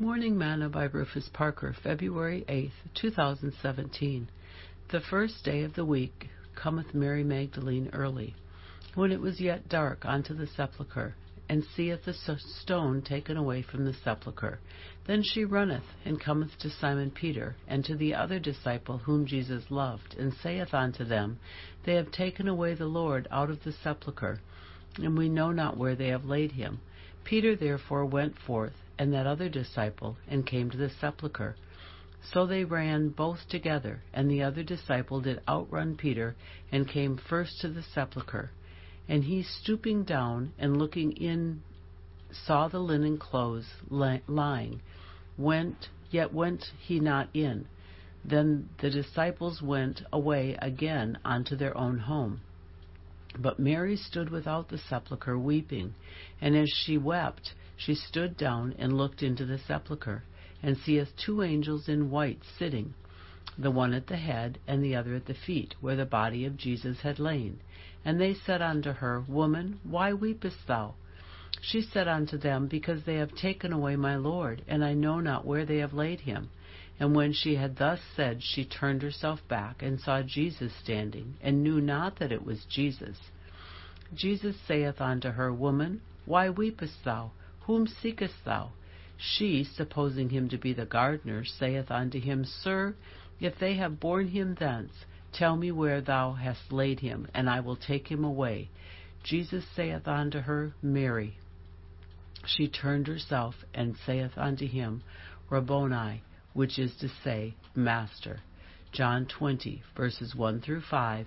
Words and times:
Morning 0.00 0.38
Manna 0.38 0.68
by 0.68 0.84
Rufus 0.84 1.28
Parker, 1.32 1.74
February 1.82 2.44
8, 2.48 2.70
2017. 2.94 4.28
The 4.92 5.00
first 5.00 5.42
day 5.44 5.64
of 5.64 5.74
the 5.74 5.84
week 5.84 6.28
cometh 6.54 6.94
Mary 6.94 7.24
Magdalene 7.24 7.90
early, 7.92 8.36
when 8.94 9.10
it 9.10 9.20
was 9.20 9.40
yet 9.40 9.68
dark, 9.68 10.04
unto 10.04 10.34
the 10.34 10.46
sepulchre, 10.46 11.16
and 11.48 11.64
seeth 11.74 12.04
the 12.04 12.14
stone 12.14 13.02
taken 13.02 13.36
away 13.36 13.60
from 13.60 13.84
the 13.84 13.92
sepulchre. 13.92 14.60
Then 15.08 15.24
she 15.24 15.44
runneth, 15.44 15.96
and 16.04 16.20
cometh 16.20 16.56
to 16.60 16.70
Simon 16.70 17.10
Peter, 17.10 17.56
and 17.66 17.84
to 17.84 17.96
the 17.96 18.14
other 18.14 18.38
disciple 18.38 18.98
whom 18.98 19.26
Jesus 19.26 19.68
loved, 19.68 20.14
and 20.16 20.32
saith 20.32 20.72
unto 20.72 21.04
them, 21.04 21.40
They 21.84 21.96
have 21.96 22.12
taken 22.12 22.46
away 22.46 22.74
the 22.74 22.86
Lord 22.86 23.26
out 23.32 23.50
of 23.50 23.64
the 23.64 23.72
sepulchre, 23.72 24.38
and 24.96 25.18
we 25.18 25.28
know 25.28 25.50
not 25.50 25.76
where 25.76 25.96
they 25.96 26.10
have 26.10 26.24
laid 26.24 26.52
him. 26.52 26.78
Peter 27.24 27.56
therefore 27.56 28.06
went 28.06 28.38
forth 28.38 28.74
and 28.98 29.12
that 29.12 29.26
other 29.26 29.48
disciple, 29.48 30.16
and 30.28 30.46
came 30.46 30.70
to 30.70 30.76
the 30.76 30.90
sepulchre. 31.00 31.56
So 32.32 32.46
they 32.46 32.64
ran 32.64 33.10
both 33.10 33.48
together, 33.48 34.02
and 34.12 34.30
the 34.30 34.42
other 34.42 34.62
disciple 34.62 35.20
did 35.20 35.40
outrun 35.48 35.96
Peter, 35.96 36.34
and 36.72 36.88
came 36.88 37.16
first 37.16 37.60
to 37.60 37.68
the 37.68 37.82
sepulchre. 37.82 38.50
And 39.08 39.24
he, 39.24 39.42
stooping 39.42 40.04
down 40.04 40.52
and 40.58 40.76
looking 40.76 41.12
in, 41.12 41.62
saw 42.30 42.68
the 42.68 42.80
linen 42.80 43.18
clothes 43.18 43.66
lying, 43.88 44.82
went, 45.38 45.88
yet 46.10 46.34
went 46.34 46.64
he 46.78 47.00
not 47.00 47.28
in. 47.32 47.66
Then 48.24 48.68
the 48.80 48.90
disciples 48.90 49.62
went 49.62 50.02
away 50.12 50.58
again 50.60 51.18
unto 51.24 51.56
their 51.56 51.76
own 51.76 51.98
home. 51.98 52.40
But 53.38 53.58
Mary 53.58 53.96
stood 53.96 54.30
without 54.30 54.68
the 54.68 54.78
sepulchre 54.78 55.38
weeping, 55.38 55.94
and 56.40 56.56
as 56.56 56.68
she 56.68 56.98
wept, 56.98 57.54
she 57.78 57.94
stood 57.94 58.36
down 58.36 58.74
and 58.76 58.98
looked 58.98 59.22
into 59.22 59.46
the 59.46 59.56
sepulchre, 59.56 60.24
and 60.60 60.76
seeth 60.76 61.16
two 61.16 61.42
angels 61.42 61.88
in 61.88 62.10
white 62.10 62.42
sitting, 62.58 62.92
the 63.56 63.70
one 63.70 63.94
at 63.94 64.08
the 64.08 64.16
head, 64.16 64.58
and 64.66 64.82
the 64.82 64.96
other 64.96 65.14
at 65.14 65.26
the 65.26 65.34
feet, 65.34 65.76
where 65.80 65.94
the 65.94 66.04
body 66.04 66.44
of 66.44 66.56
Jesus 66.56 67.00
had 67.02 67.20
lain. 67.20 67.60
And 68.04 68.20
they 68.20 68.34
said 68.34 68.60
unto 68.60 68.90
her, 68.90 69.20
Woman, 69.20 69.78
why 69.84 70.12
weepest 70.12 70.66
thou? 70.66 70.94
She 71.60 71.80
said 71.80 72.08
unto 72.08 72.36
them, 72.36 72.66
Because 72.66 73.04
they 73.04 73.14
have 73.14 73.34
taken 73.36 73.72
away 73.72 73.94
my 73.94 74.16
Lord, 74.16 74.62
and 74.66 74.84
I 74.84 74.94
know 74.94 75.20
not 75.20 75.46
where 75.46 75.64
they 75.64 75.78
have 75.78 75.94
laid 75.94 76.20
him. 76.20 76.50
And 76.98 77.14
when 77.14 77.32
she 77.32 77.54
had 77.54 77.76
thus 77.76 78.00
said, 78.16 78.42
she 78.42 78.64
turned 78.64 79.02
herself 79.02 79.46
back, 79.46 79.82
and 79.84 80.00
saw 80.00 80.22
Jesus 80.22 80.72
standing, 80.82 81.36
and 81.40 81.62
knew 81.62 81.80
not 81.80 82.18
that 82.18 82.32
it 82.32 82.44
was 82.44 82.64
Jesus. 82.64 83.18
Jesus 84.12 84.56
saith 84.66 85.00
unto 85.00 85.30
her, 85.30 85.52
Woman, 85.52 86.00
why 86.24 86.50
weepest 86.50 87.04
thou? 87.04 87.30
Whom 87.68 87.86
seekest 87.86 88.46
thou? 88.46 88.72
She, 89.18 89.62
supposing 89.62 90.30
him 90.30 90.48
to 90.48 90.56
be 90.56 90.72
the 90.72 90.86
gardener, 90.86 91.44
saith 91.44 91.90
unto 91.90 92.18
him, 92.18 92.46
Sir, 92.46 92.96
if 93.40 93.58
they 93.58 93.74
have 93.74 94.00
borne 94.00 94.28
him 94.28 94.54
thence, 94.54 95.04
tell 95.34 95.54
me 95.54 95.70
where 95.70 96.00
thou 96.00 96.32
hast 96.32 96.72
laid 96.72 97.00
him, 97.00 97.28
and 97.34 97.50
I 97.50 97.60
will 97.60 97.76
take 97.76 98.08
him 98.08 98.24
away. 98.24 98.70
Jesus 99.22 99.66
saith 99.76 100.08
unto 100.08 100.40
her, 100.40 100.72
Mary. 100.80 101.36
She 102.46 102.68
turned 102.68 103.06
herself 103.06 103.54
and 103.74 103.98
saith 103.98 104.38
unto 104.38 104.66
him, 104.66 105.02
Rabboni, 105.50 106.22
which 106.54 106.78
is 106.78 106.96
to 107.00 107.10
say, 107.22 107.54
Master. 107.74 108.40
John 108.92 109.26
20, 109.26 109.82
verses 109.94 110.34
1 110.34 110.62
through 110.62 110.80
5, 110.88 111.26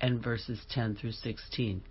and 0.00 0.22
verses 0.22 0.64
10 0.70 0.94
through 0.94 1.10
16. 1.10 1.82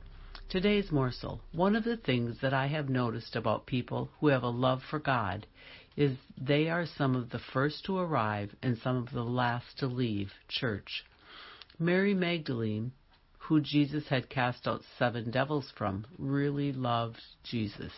Today's 0.50 0.92
morsel. 0.92 1.42
One 1.52 1.75
of 1.75 1.83
the 1.83 1.95
things 1.95 2.38
that 2.42 2.55
I 2.55 2.66
have 2.66 2.89
noticed 2.89 3.36
about 3.36 3.67
people 3.67 4.09
who 4.19 4.30
have 4.30 4.42
a 4.42 4.50
love 4.50 4.81
for 4.89 4.97
God 4.97 5.45
is 5.95 6.17
they 6.42 6.67
are 6.67 6.88
some 6.88 7.16
of 7.16 7.30
the 7.30 7.38
first 7.38 7.86
to 7.86 8.00
arrive 8.00 8.55
and 8.64 8.75
some 8.80 8.95
of 8.95 9.11
the 9.11 9.23
last 9.23 9.77
to 9.77 9.86
leave 9.86 10.31
church. 10.47 11.05
Mary 11.77 12.16
Magdalene, 12.16 12.94
who 13.38 13.61
Jesus 13.61 14.08
had 14.08 14.27
cast 14.27 14.67
out 14.67 14.82
seven 14.98 15.30
devils 15.30 15.71
from, 15.77 16.08
really 16.17 16.73
loved 16.73 17.21
Jesus. 17.43 17.93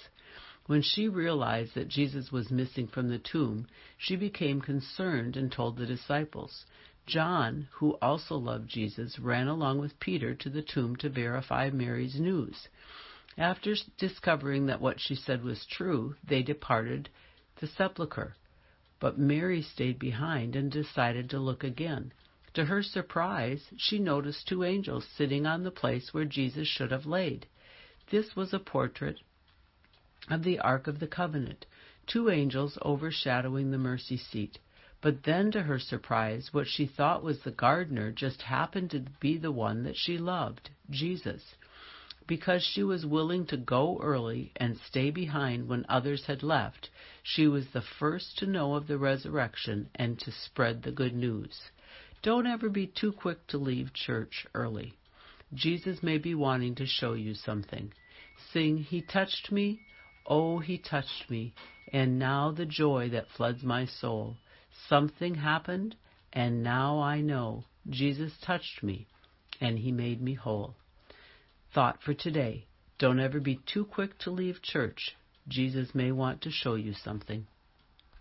When 0.65 0.81
she 0.81 1.07
realized 1.07 1.73
that 1.75 1.87
Jesus 1.87 2.33
was 2.33 2.51
missing 2.51 2.87
from 2.87 3.07
the 3.07 3.19
tomb, 3.19 3.65
she 3.97 4.17
became 4.17 4.59
concerned 4.59 5.37
and 5.37 5.49
told 5.49 5.77
the 5.77 5.85
disciples. 5.85 6.65
John, 7.07 7.67
who 7.71 7.97
also 8.01 8.37
loved 8.37 8.69
Jesus, 8.69 9.17
ran 9.19 9.47
along 9.47 9.79
with 9.79 9.99
Peter 9.99 10.35
to 10.35 10.49
the 10.49 10.61
tomb 10.61 10.95
to 10.97 11.09
verify 11.09 11.69
Mary's 11.69 12.19
news. 12.19 12.67
After 13.37 13.75
discovering 13.97 14.65
that 14.67 14.81
what 14.81 14.99
she 14.99 15.15
said 15.15 15.43
was 15.43 15.65
true, 15.65 16.15
they 16.23 16.43
departed 16.43 17.09
the 17.59 17.67
sepulchre. 17.67 18.35
But 18.99 19.17
Mary 19.17 19.61
stayed 19.61 19.97
behind 19.97 20.55
and 20.55 20.71
decided 20.71 21.29
to 21.29 21.39
look 21.39 21.63
again. 21.63 22.13
To 22.53 22.65
her 22.65 22.83
surprise, 22.83 23.71
she 23.77 23.97
noticed 23.97 24.47
two 24.47 24.63
angels 24.63 25.05
sitting 25.05 25.45
on 25.45 25.63
the 25.63 25.71
place 25.71 26.13
where 26.13 26.25
Jesus 26.25 26.67
should 26.67 26.91
have 26.91 27.05
laid. 27.05 27.47
This 28.09 28.35
was 28.35 28.53
a 28.53 28.59
portrait 28.59 29.19
of 30.29 30.43
the 30.43 30.59
Ark 30.59 30.87
of 30.87 30.99
the 30.99 31.07
Covenant, 31.07 31.65
two 32.05 32.29
angels 32.29 32.77
overshadowing 32.81 33.71
the 33.71 33.77
mercy 33.77 34.17
seat. 34.17 34.59
But 35.01 35.23
then, 35.23 35.51
to 35.51 35.63
her 35.63 35.79
surprise, 35.79 36.53
what 36.53 36.67
she 36.67 36.85
thought 36.85 37.23
was 37.23 37.39
the 37.39 37.49
gardener 37.51 38.11
just 38.11 38.43
happened 38.43 38.91
to 38.91 39.05
be 39.19 39.35
the 39.37 39.51
one 39.51 39.83
that 39.83 39.97
she 39.97 40.19
loved, 40.19 40.69
Jesus. 40.91 41.55
Because 42.27 42.61
she 42.63 42.83
was 42.83 43.03
willing 43.03 43.47
to 43.47 43.57
go 43.57 43.99
early 43.99 44.51
and 44.57 44.77
stay 44.77 45.09
behind 45.09 45.67
when 45.67 45.87
others 45.89 46.25
had 46.27 46.43
left, 46.43 46.91
she 47.23 47.47
was 47.47 47.67
the 47.69 47.81
first 47.81 48.37
to 48.37 48.45
know 48.45 48.75
of 48.75 48.85
the 48.85 48.99
resurrection 48.99 49.89
and 49.95 50.19
to 50.19 50.31
spread 50.31 50.83
the 50.83 50.91
good 50.91 51.15
news. 51.15 51.59
Don't 52.21 52.45
ever 52.45 52.69
be 52.69 52.85
too 52.85 53.11
quick 53.11 53.47
to 53.47 53.57
leave 53.57 53.93
church 53.93 54.45
early. 54.53 54.93
Jesus 55.51 56.03
may 56.03 56.19
be 56.19 56.35
wanting 56.35 56.75
to 56.75 56.85
show 56.85 57.13
you 57.13 57.33
something. 57.33 57.91
Sing, 58.53 58.77
He 58.77 59.01
touched 59.01 59.51
me, 59.51 59.79
oh, 60.27 60.59
He 60.59 60.77
touched 60.77 61.27
me, 61.27 61.55
and 61.91 62.19
now 62.19 62.51
the 62.51 62.67
joy 62.67 63.09
that 63.09 63.31
floods 63.35 63.63
my 63.63 63.87
soul. 63.87 64.37
Something 64.87 65.35
happened, 65.35 65.95
and 66.33 66.63
now 66.63 66.99
I 66.99 67.21
know 67.21 67.65
Jesus 67.89 68.37
touched 68.41 68.83
me 68.83 69.07
and 69.59 69.79
he 69.79 69.91
made 69.91 70.21
me 70.21 70.33
whole. 70.33 70.75
Thought 71.73 72.01
for 72.01 72.13
today. 72.13 72.65
Don't 72.97 73.19
ever 73.19 73.39
be 73.39 73.59
too 73.65 73.85
quick 73.85 74.17
to 74.19 74.31
leave 74.31 74.61
church. 74.61 75.15
Jesus 75.47 75.95
may 75.95 76.11
want 76.11 76.41
to 76.41 76.51
show 76.51 76.75
you 76.75 76.93
something. 76.93 77.47